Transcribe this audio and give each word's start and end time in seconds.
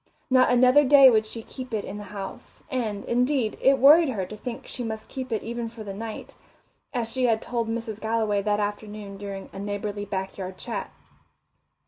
Not 0.31 0.49
another 0.51 0.83
day 0.83 1.11
would 1.11 1.27
she 1.27 1.43
keep 1.43 1.75
it 1.75 1.85
in 1.85 1.99
the 1.99 2.05
house, 2.05 2.63
and, 2.71 3.05
indeed, 3.05 3.55
it 3.61 3.77
worried 3.77 4.09
her 4.09 4.25
to 4.25 4.35
think 4.35 4.65
she 4.65 4.83
must 4.83 5.07
keep 5.07 5.31
it 5.31 5.43
even 5.43 5.69
for 5.69 5.83
the 5.83 5.93
night, 5.93 6.33
as 6.91 7.11
she 7.11 7.25
had 7.25 7.39
told 7.39 7.69
Mrs. 7.69 8.01
Galloway 8.01 8.41
that 8.41 8.59
afternoon 8.59 9.17
during 9.19 9.51
a 9.53 9.59
neighbourly 9.59 10.05
back 10.05 10.39
yard 10.39 10.57
chat. 10.57 10.91